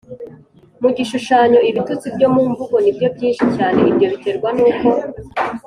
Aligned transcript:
mu 0.81 0.89
gishushanyo 0.95 1.57
lbitutsi 1.67 2.07
byo 2.15 2.27
mu 2.33 2.41
mvugo 2.51 2.75
ni 2.83 2.91
byo 2.95 3.07
byinshi 3.15 3.45
cyane; 3.55 3.79
ibyo 3.91 4.07
biterwa 4.13 4.49
n'uko 4.57 4.89